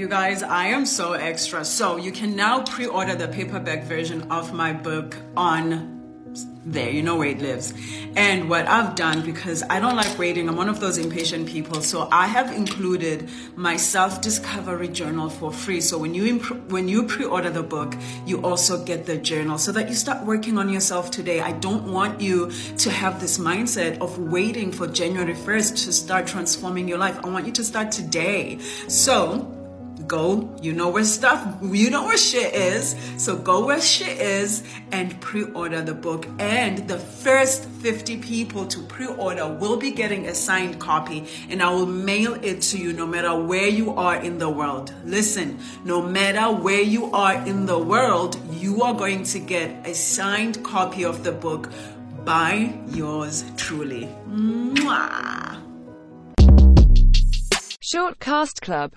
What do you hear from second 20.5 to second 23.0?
on yourself today. I don't want you to